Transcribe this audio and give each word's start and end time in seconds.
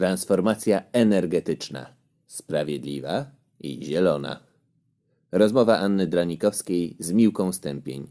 Transformacja 0.00 0.82
energetyczna. 0.92 1.86
Sprawiedliwa 2.26 3.30
i 3.60 3.84
zielona. 3.84 4.40
Rozmowa 5.32 5.78
Anny 5.78 6.06
Dranikowskiej 6.06 6.96
z 6.98 7.12
Miłką 7.12 7.52
Stępień. 7.52 8.06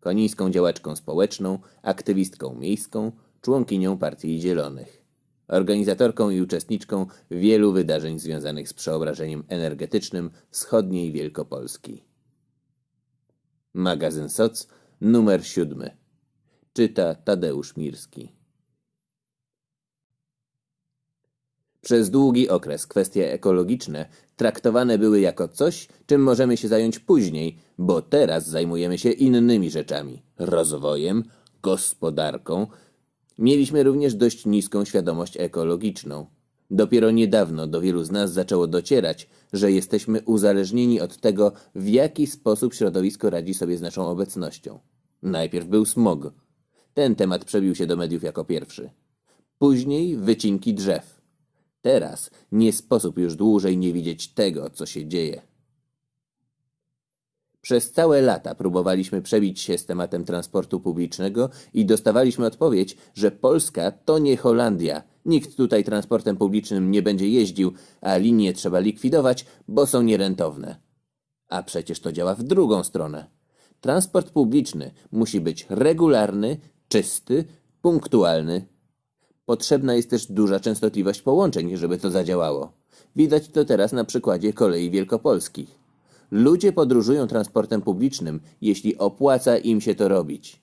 Konińską 0.00 0.50
działaczką 0.50 0.96
społeczną, 0.96 1.58
aktywistką 1.82 2.54
miejską, 2.54 3.12
członkinią 3.40 3.98
Partii 3.98 4.40
Zielonych. 4.40 5.04
Organizatorką 5.48 6.30
i 6.30 6.40
uczestniczką 6.40 7.06
wielu 7.30 7.72
wydarzeń 7.72 8.18
związanych 8.18 8.68
z 8.68 8.74
przeobrażeniem 8.74 9.44
energetycznym 9.48 10.30
wschodniej 10.50 11.12
Wielkopolski. 11.12 12.04
Magazyn 13.74 14.28
SOC, 14.28 14.68
numer 15.00 15.46
siódmy. 15.46 15.96
Czyta 16.72 17.14
Tadeusz 17.14 17.76
Mirski. 17.76 18.41
Przez 21.82 22.10
długi 22.10 22.48
okres 22.48 22.86
kwestie 22.86 23.32
ekologiczne 23.32 24.08
traktowane 24.36 24.98
były 24.98 25.20
jako 25.20 25.48
coś, 25.48 25.88
czym 26.06 26.22
możemy 26.22 26.56
się 26.56 26.68
zająć 26.68 26.98
później, 26.98 27.58
bo 27.78 28.02
teraz 28.02 28.48
zajmujemy 28.48 28.98
się 28.98 29.10
innymi 29.10 29.70
rzeczami 29.70 30.22
rozwojem, 30.38 31.24
gospodarką. 31.62 32.66
Mieliśmy 33.38 33.82
również 33.82 34.14
dość 34.14 34.46
niską 34.46 34.84
świadomość 34.84 35.36
ekologiczną. 35.36 36.26
Dopiero 36.70 37.10
niedawno 37.10 37.66
do 37.66 37.80
wielu 37.80 38.04
z 38.04 38.10
nas 38.10 38.32
zaczęło 38.32 38.66
docierać, 38.66 39.28
że 39.52 39.72
jesteśmy 39.72 40.20
uzależnieni 40.20 41.00
od 41.00 41.16
tego, 41.16 41.52
w 41.74 41.88
jaki 41.88 42.26
sposób 42.26 42.74
środowisko 42.74 43.30
radzi 43.30 43.54
sobie 43.54 43.76
z 43.76 43.80
naszą 43.80 44.06
obecnością. 44.06 44.78
Najpierw 45.22 45.66
był 45.66 45.84
smog. 45.84 46.32
Ten 46.94 47.14
temat 47.14 47.44
przebił 47.44 47.74
się 47.74 47.86
do 47.86 47.96
mediów 47.96 48.22
jako 48.22 48.44
pierwszy. 48.44 48.90
Później 49.58 50.16
wycinki 50.16 50.74
drzew. 50.74 51.11
Teraz 51.82 52.30
nie 52.52 52.72
sposób 52.72 53.18
już 53.18 53.36
dłużej 53.36 53.78
nie 53.78 53.92
widzieć 53.92 54.28
tego, 54.28 54.70
co 54.70 54.86
się 54.86 55.06
dzieje. 55.06 55.42
Przez 57.60 57.92
całe 57.92 58.22
lata 58.22 58.54
próbowaliśmy 58.54 59.22
przebić 59.22 59.60
się 59.60 59.78
z 59.78 59.86
tematem 59.86 60.24
transportu 60.24 60.80
publicznego 60.80 61.50
i 61.74 61.86
dostawaliśmy 61.86 62.46
odpowiedź, 62.46 62.96
że 63.14 63.30
Polska 63.30 63.90
to 63.90 64.18
nie 64.18 64.36
Holandia. 64.36 65.02
Nikt 65.24 65.56
tutaj 65.56 65.84
transportem 65.84 66.36
publicznym 66.36 66.90
nie 66.90 67.02
będzie 67.02 67.28
jeździł, 67.28 67.72
a 68.00 68.16
linie 68.16 68.52
trzeba 68.52 68.78
likwidować, 68.78 69.46
bo 69.68 69.86
są 69.86 70.02
nierentowne. 70.02 70.76
A 71.48 71.62
przecież 71.62 72.00
to 72.00 72.12
działa 72.12 72.34
w 72.34 72.42
drugą 72.42 72.84
stronę. 72.84 73.26
Transport 73.80 74.30
publiczny 74.30 74.90
musi 75.12 75.40
być 75.40 75.66
regularny, 75.68 76.56
czysty, 76.88 77.44
punktualny, 77.82 78.66
Potrzebna 79.46 79.94
jest 79.94 80.10
też 80.10 80.26
duża 80.26 80.60
częstotliwość 80.60 81.22
połączeń, 81.22 81.76
żeby 81.76 81.98
to 81.98 82.10
zadziałało. 82.10 82.72
Widać 83.16 83.48
to 83.48 83.64
teraz 83.64 83.92
na 83.92 84.04
przykładzie 84.04 84.52
kolei 84.52 84.90
wielkopolskich. 84.90 85.78
Ludzie 86.30 86.72
podróżują 86.72 87.26
transportem 87.26 87.82
publicznym, 87.82 88.40
jeśli 88.60 88.98
opłaca 88.98 89.58
im 89.58 89.80
się 89.80 89.94
to 89.94 90.08
robić. 90.08 90.62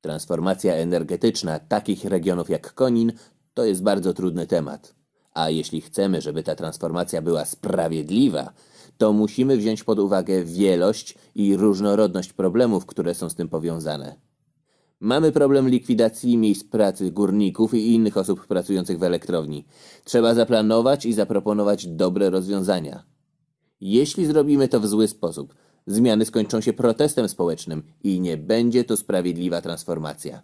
Transformacja 0.00 0.74
energetyczna 0.74 1.58
takich 1.58 2.04
regionów 2.04 2.50
jak 2.50 2.74
Konin 2.74 3.12
to 3.54 3.64
jest 3.64 3.82
bardzo 3.82 4.14
trudny 4.14 4.46
temat. 4.46 4.94
A 5.34 5.50
jeśli 5.50 5.80
chcemy, 5.80 6.20
żeby 6.20 6.42
ta 6.42 6.54
transformacja 6.54 7.22
była 7.22 7.44
sprawiedliwa, 7.44 8.52
to 8.98 9.12
musimy 9.12 9.56
wziąć 9.56 9.84
pod 9.84 9.98
uwagę 9.98 10.44
wielość 10.44 11.14
i 11.34 11.56
różnorodność 11.56 12.32
problemów, 12.32 12.86
które 12.86 13.14
są 13.14 13.28
z 13.28 13.34
tym 13.34 13.48
powiązane. 13.48 14.16
Mamy 15.04 15.32
problem 15.32 15.68
likwidacji 15.68 16.38
miejsc 16.38 16.64
pracy 16.64 17.10
górników 17.10 17.74
i 17.74 17.94
innych 17.94 18.16
osób 18.16 18.46
pracujących 18.46 18.98
w 18.98 19.02
elektrowni. 19.02 19.64
Trzeba 20.04 20.34
zaplanować 20.34 21.06
i 21.06 21.12
zaproponować 21.12 21.86
dobre 21.86 22.30
rozwiązania. 22.30 23.04
Jeśli 23.80 24.26
zrobimy 24.26 24.68
to 24.68 24.80
w 24.80 24.86
zły 24.86 25.08
sposób, 25.08 25.54
zmiany 25.86 26.24
skończą 26.24 26.60
się 26.60 26.72
protestem 26.72 27.28
społecznym 27.28 27.82
i 28.04 28.20
nie 28.20 28.36
będzie 28.36 28.84
to 28.84 28.96
sprawiedliwa 28.96 29.60
transformacja. 29.60 30.42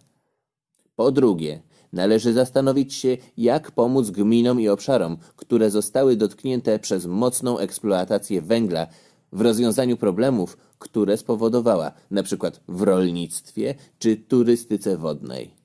Po 0.95 1.11
drugie, 1.11 1.61
należy 1.93 2.33
zastanowić 2.33 2.93
się, 2.93 3.17
jak 3.37 3.71
pomóc 3.71 4.09
gminom 4.09 4.61
i 4.61 4.67
obszarom, 4.67 5.17
które 5.35 5.71
zostały 5.71 6.15
dotknięte 6.15 6.79
przez 6.79 7.05
mocną 7.05 7.57
eksploatację 7.59 8.41
węgla 8.41 8.87
w 9.31 9.41
rozwiązaniu 9.41 9.97
problemów, 9.97 10.57
które 10.79 11.17
spowodowała, 11.17 11.91
np. 12.11 12.51
w 12.67 12.81
rolnictwie 12.81 13.75
czy 13.99 14.17
turystyce 14.17 14.97
wodnej. 14.97 15.59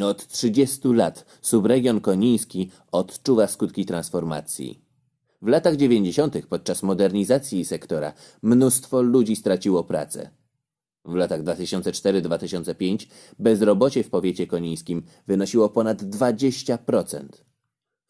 Od 0.00 0.26
30 0.26 0.88
lat 0.88 1.24
subregion 1.42 2.00
koniński 2.00 2.70
odczuwa 2.92 3.46
skutki 3.46 3.86
transformacji. 3.86 4.84
W 5.42 5.46
latach 5.48 5.76
90. 5.76 6.46
podczas 6.46 6.82
modernizacji 6.82 7.64
sektora 7.64 8.12
mnóstwo 8.42 9.02
ludzi 9.02 9.36
straciło 9.36 9.84
pracę. 9.84 10.30
W 11.04 11.14
latach 11.14 11.42
2004-2005 11.42 13.06
bezrobocie 13.38 14.04
w 14.04 14.10
powiecie 14.10 14.46
konińskim 14.46 15.02
wynosiło 15.26 15.68
ponad 15.68 16.02
20%. 16.02 17.24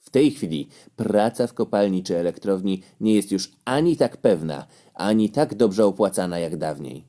W 0.05 0.11
tej 0.11 0.31
chwili 0.31 0.69
praca 0.97 1.47
w 1.47 1.55
kopalni 1.55 2.03
czy 2.03 2.17
elektrowni 2.17 2.83
nie 3.01 3.15
jest 3.15 3.33
już 3.33 3.53
ani 3.65 3.97
tak 3.97 4.17
pewna, 4.17 4.67
ani 4.95 5.31
tak 5.31 5.55
dobrze 5.55 5.87
opłacana 5.87 6.39
jak 6.39 6.57
dawniej. 6.57 7.05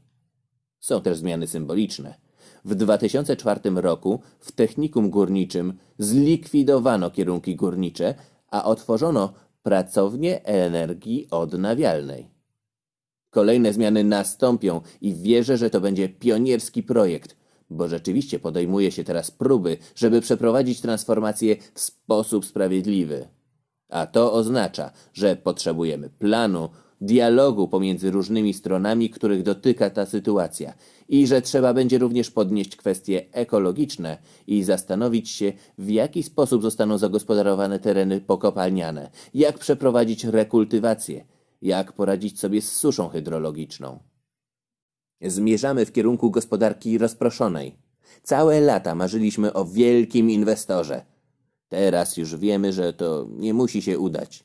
Są 0.79 1.01
też 1.01 1.17
zmiany 1.17 1.47
symboliczne. 1.47 2.15
W 2.65 2.75
2004 2.75 3.61
roku 3.75 4.21
w 4.39 4.51
technikum 4.51 5.09
górniczym 5.09 5.77
zlikwidowano 5.99 7.11
kierunki 7.11 7.55
górnicze, 7.55 8.15
a 8.51 8.63
otworzono 8.63 9.33
pracownię 9.63 10.45
energii 10.45 11.27
odnawialnej. 11.31 12.29
Kolejne 13.29 13.73
zmiany 13.73 14.03
nastąpią 14.03 14.81
i 15.01 15.13
wierzę, 15.13 15.57
że 15.57 15.69
to 15.69 15.81
będzie 15.81 16.09
pionierski 16.09 16.83
projekt, 16.83 17.35
bo 17.69 17.87
rzeczywiście 17.87 18.39
podejmuje 18.39 18.91
się 18.91 19.03
teraz 19.03 19.31
próby, 19.31 19.77
żeby 19.95 20.21
przeprowadzić 20.21 20.81
transformację 20.81 21.55
w 21.73 21.79
sposób 21.79 22.45
sprawiedliwy. 22.45 23.27
A 23.89 24.07
to 24.07 24.33
oznacza, 24.33 24.91
że 25.13 25.35
potrzebujemy 25.35 26.09
planu, 26.09 26.69
dialogu 27.01 27.67
pomiędzy 27.67 28.11
różnymi 28.11 28.53
stronami, 28.53 29.09
których 29.09 29.43
dotyka 29.43 29.89
ta 29.89 30.05
sytuacja 30.05 30.73
i 31.09 31.27
że 31.27 31.41
trzeba 31.41 31.73
będzie 31.73 31.97
również 31.97 32.31
podnieść 32.31 32.75
kwestie 32.75 33.25
ekologiczne 33.31 34.17
i 34.47 34.63
zastanowić 34.63 35.29
się, 35.29 35.53
w 35.77 35.89
jaki 35.89 36.23
sposób 36.23 36.61
zostaną 36.61 36.97
zagospodarowane 36.97 37.79
tereny 37.79 38.21
pokopalniane, 38.21 39.09
jak 39.33 39.59
przeprowadzić 39.59 40.23
rekultywację, 40.23 41.25
jak 41.61 41.93
poradzić 41.93 42.39
sobie 42.39 42.61
z 42.61 42.71
suszą 42.71 43.07
hydrologiczną. 43.09 43.99
Zmierzamy 45.21 45.85
w 45.85 45.91
kierunku 45.91 46.31
gospodarki 46.31 46.97
rozproszonej. 46.97 47.75
Całe 48.23 48.61
lata 48.61 48.95
marzyliśmy 48.95 49.53
o 49.53 49.65
wielkim 49.65 50.29
inwestorze. 50.29 51.05
Teraz 51.69 52.17
już 52.17 52.35
wiemy, 52.35 52.73
że 52.73 52.93
to 52.93 53.27
nie 53.29 53.53
musi 53.53 53.81
się 53.81 53.99
udać. 53.99 54.43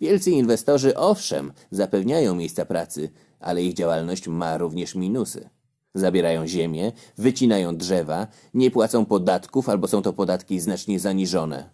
Wielcy 0.00 0.30
inwestorzy 0.30 0.96
owszem 0.96 1.52
zapewniają 1.70 2.34
miejsca 2.34 2.64
pracy, 2.64 3.10
ale 3.40 3.62
ich 3.62 3.74
działalność 3.74 4.28
ma 4.28 4.58
również 4.58 4.94
minusy. 4.94 5.48
Zabierają 5.94 6.46
ziemię, 6.46 6.92
wycinają 7.18 7.76
drzewa, 7.76 8.26
nie 8.54 8.70
płacą 8.70 9.04
podatków 9.04 9.68
albo 9.68 9.88
są 9.88 10.02
to 10.02 10.12
podatki 10.12 10.60
znacznie 10.60 11.00
zaniżone. 11.00 11.70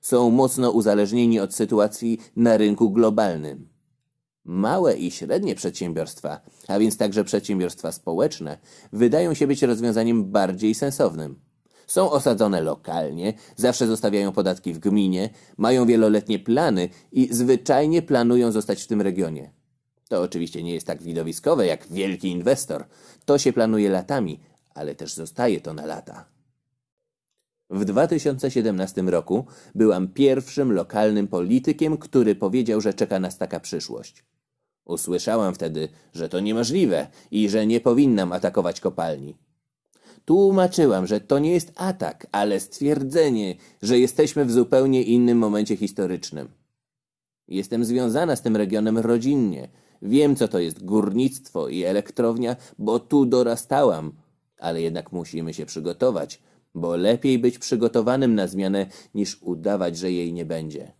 Są 0.00 0.30
mocno 0.30 0.70
uzależnieni 0.70 1.40
od 1.40 1.54
sytuacji 1.54 2.18
na 2.36 2.56
rynku 2.56 2.90
globalnym. 2.90 3.68
Małe 4.44 4.96
i 4.96 5.10
średnie 5.10 5.54
przedsiębiorstwa, 5.54 6.40
a 6.68 6.78
więc 6.78 6.96
także 6.96 7.24
przedsiębiorstwa 7.24 7.92
społeczne, 7.92 8.58
wydają 8.92 9.34
się 9.34 9.46
być 9.46 9.62
rozwiązaniem 9.62 10.24
bardziej 10.24 10.74
sensownym. 10.74 11.40
Są 11.86 12.10
osadzone 12.10 12.60
lokalnie, 12.60 13.34
zawsze 13.56 13.86
zostawiają 13.86 14.32
podatki 14.32 14.72
w 14.72 14.78
gminie, 14.78 15.30
mają 15.56 15.86
wieloletnie 15.86 16.38
plany 16.38 16.88
i 17.12 17.28
zwyczajnie 17.34 18.02
planują 18.02 18.52
zostać 18.52 18.82
w 18.82 18.86
tym 18.86 19.02
regionie. 19.02 19.50
To 20.08 20.22
oczywiście 20.22 20.62
nie 20.62 20.74
jest 20.74 20.86
tak 20.86 21.02
widowiskowe 21.02 21.66
jak 21.66 21.88
wielki 21.88 22.28
inwestor. 22.28 22.84
To 23.24 23.38
się 23.38 23.52
planuje 23.52 23.90
latami, 23.90 24.40
ale 24.74 24.94
też 24.94 25.14
zostaje 25.14 25.60
to 25.60 25.74
na 25.74 25.86
lata. 25.86 26.39
W 27.70 27.84
2017 27.84 29.02
roku 29.02 29.44
byłam 29.74 30.08
pierwszym 30.08 30.72
lokalnym 30.72 31.28
politykiem, 31.28 31.98
który 31.98 32.34
powiedział, 32.34 32.80
że 32.80 32.94
czeka 32.94 33.20
nas 33.20 33.38
taka 33.38 33.60
przyszłość. 33.60 34.24
Usłyszałam 34.84 35.54
wtedy, 35.54 35.88
że 36.12 36.28
to 36.28 36.40
niemożliwe 36.40 37.06
i 37.30 37.48
że 37.48 37.66
nie 37.66 37.80
powinnam 37.80 38.32
atakować 38.32 38.80
kopalni. 38.80 39.36
Tłumaczyłam, 40.24 41.06
że 41.06 41.20
to 41.20 41.38
nie 41.38 41.52
jest 41.52 41.72
atak, 41.76 42.26
ale 42.32 42.60
stwierdzenie, 42.60 43.54
że 43.82 43.98
jesteśmy 43.98 44.44
w 44.44 44.52
zupełnie 44.52 45.02
innym 45.02 45.38
momencie 45.38 45.76
historycznym. 45.76 46.48
Jestem 47.48 47.84
związana 47.84 48.36
z 48.36 48.42
tym 48.42 48.56
regionem 48.56 48.98
rodzinnie. 48.98 49.68
Wiem, 50.02 50.36
co 50.36 50.48
to 50.48 50.58
jest 50.58 50.84
górnictwo 50.84 51.68
i 51.68 51.82
elektrownia, 51.82 52.56
bo 52.78 52.98
tu 52.98 53.26
dorastałam, 53.26 54.12
ale 54.58 54.82
jednak 54.82 55.12
musimy 55.12 55.54
się 55.54 55.66
przygotować, 55.66 56.40
bo 56.74 56.96
lepiej 56.96 57.38
być 57.38 57.58
przygotowanym 57.58 58.34
na 58.34 58.46
zmianę 58.46 58.86
niż 59.14 59.42
udawać, 59.42 59.98
że 59.98 60.12
jej 60.12 60.32
nie 60.32 60.44
będzie. 60.44 60.92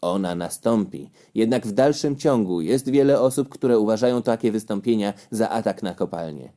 Ona 0.00 0.34
nastąpi, 0.34 1.10
jednak 1.34 1.66
w 1.66 1.72
dalszym 1.72 2.16
ciągu 2.16 2.60
jest 2.60 2.90
wiele 2.90 3.20
osób, 3.20 3.48
które 3.48 3.78
uważają 3.78 4.22
takie 4.22 4.52
wystąpienia 4.52 5.12
za 5.30 5.50
atak 5.50 5.82
na 5.82 5.94
kopalnię. 5.94 6.52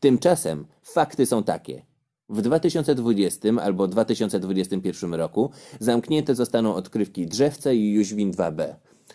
Tymczasem 0.00 0.66
fakty 0.82 1.26
są 1.26 1.42
takie. 1.42 1.82
W 2.28 2.42
2020 2.42 3.48
albo 3.62 3.88
2021 3.88 5.14
roku 5.14 5.50
zamknięte 5.80 6.34
zostaną 6.34 6.74
odkrywki 6.74 7.26
Drzewce 7.26 7.76
i 7.76 7.92
Jóźwin 7.92 8.32
2B. 8.32 8.74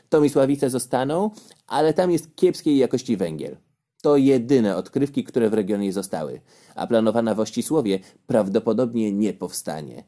Tomisławice 0.10 0.70
zostaną, 0.70 1.32
ale 1.68 1.94
tam 1.94 2.12
jest 2.12 2.36
kiepskiej 2.36 2.78
jakości 2.78 3.18
węgiel. 3.18 3.58
To 4.02 4.18
jedyne 4.18 4.76
odkrywki, 4.76 5.24
które 5.24 5.50
w 5.50 5.54
regionie 5.54 5.94
zostały, 5.94 6.42
a 6.76 6.88
planowana 6.88 7.36
w 7.36 7.40
Ościsłowie 7.40 8.00
prawdopodobnie 8.28 9.12
nie 9.12 9.34
powstanie. 9.34 10.04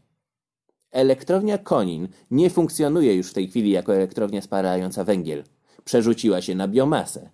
Elektrownia 0.91 1.57
Konin 1.57 2.07
nie 2.31 2.49
funkcjonuje 2.49 3.15
już 3.15 3.29
w 3.29 3.33
tej 3.33 3.47
chwili 3.47 3.71
jako 3.71 3.95
elektrownia 3.95 4.41
spalająca 4.41 5.03
węgiel. 5.03 5.43
Przerzuciła 5.83 6.41
się 6.41 6.55
na 6.55 6.67
biomasę. 6.67 7.29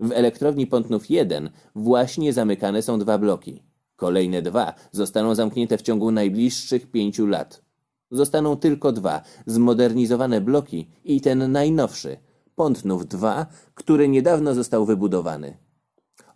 W 0.00 0.12
elektrowni 0.12 0.66
Pątnów 0.66 1.10
1 1.10 1.50
właśnie 1.74 2.32
zamykane 2.32 2.82
są 2.82 2.98
dwa 2.98 3.18
bloki. 3.18 3.62
Kolejne 3.96 4.42
dwa 4.42 4.74
zostaną 4.92 5.34
zamknięte 5.34 5.78
w 5.78 5.82
ciągu 5.82 6.10
najbliższych 6.10 6.90
pięciu 6.90 7.26
lat. 7.26 7.62
Zostaną 8.10 8.56
tylko 8.56 8.92
dwa 8.92 9.22
zmodernizowane 9.46 10.40
bloki 10.40 10.88
i 11.04 11.20
ten 11.20 11.52
najnowszy, 11.52 12.16
Pątnów 12.54 13.06
2, 13.06 13.46
który 13.74 14.08
niedawno 14.08 14.54
został 14.54 14.86
wybudowany. 14.86 15.67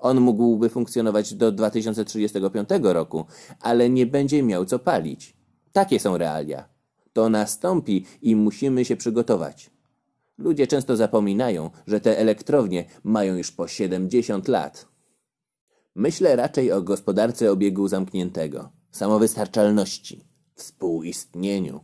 On 0.03 0.21
mógłby 0.21 0.69
funkcjonować 0.69 1.35
do 1.35 1.53
2035 1.53 2.69
roku, 2.83 3.25
ale 3.61 3.91
nie 3.91 4.07
będzie 4.07 4.43
miał 4.43 4.65
co 4.65 4.79
palić. 4.79 5.37
Takie 5.73 6.01
są 6.01 6.19
realia. 6.19 6.69
To 7.13 7.29
nastąpi 7.29 8.07
i 8.23 8.37
musimy 8.37 8.85
się 8.85 8.97
przygotować. 8.97 9.71
Ludzie 10.39 10.67
często 10.67 10.97
zapominają, 10.97 11.71
że 11.87 12.01
te 12.01 12.19
elektrownie 12.19 12.85
mają 13.05 13.37
już 13.37 13.53
po 13.53 13.69
70 13.69 14.49
lat. 14.49 14.87
Myślę 15.95 16.37
raczej 16.37 16.73
o 16.73 16.83
gospodarce 16.83 17.53
obiegu 17.53 17.89
zamkniętego, 17.89 18.71
samowystarczalności, 18.91 20.25
współistnieniu. 20.55 21.81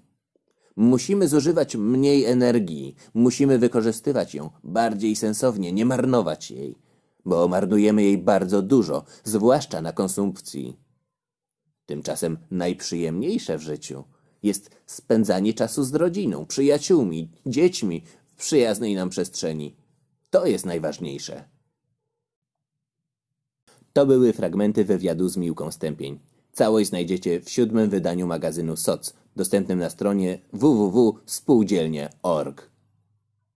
Musimy 0.77 1.29
zużywać 1.29 1.77
mniej 1.77 2.25
energii, 2.25 2.95
musimy 3.15 3.59
wykorzystywać 3.59 4.35
ją 4.35 4.51
bardziej 4.65 5.17
sensownie, 5.17 5.73
nie 5.73 5.87
marnować 5.87 6.51
jej, 6.51 6.88
bo 7.29 7.49
marnujemy 7.49 8.03
jej 8.03 8.19
bardzo 8.19 8.63
dużo, 8.63 9.05
zwłaszcza 9.25 9.83
na 9.83 9.93
konsumpcji. 9.93 10.77
Tymczasem 11.87 12.39
najprzyjemniejsze 12.51 13.59
w 13.59 13.63
życiu 13.63 14.05
jest 14.43 14.71
spędzanie 14.87 15.55
czasu 15.55 15.85
z 15.85 15.95
rodziną, 15.95 16.47
przyjaciółmi, 16.47 17.31
dziećmi 17.47 18.03
w 18.27 18.37
przyjaznej 18.37 18.95
nam 18.95 19.11
przestrzeni. 19.11 19.77
To 20.31 20.47
jest 20.47 20.67
najważniejsze. 20.67 21.45
To 23.93 24.07
były 24.07 24.33
fragmenty 24.33 24.85
wywiadu 24.85 25.29
z 25.29 25.37
Miłką 25.37 25.71
Stępień. 25.71 26.19
Całość 26.53 26.89
znajdziecie 26.89 27.41
w 27.41 27.51
siódmym 27.51 27.91
wydaniu 27.91 28.27
magazynu 28.27 28.77
SOC, 28.77 29.15
dostępnym 29.37 29.79
na 29.79 29.91
stronie 29.91 30.39
www.spółdzielnie.org. 30.53 32.78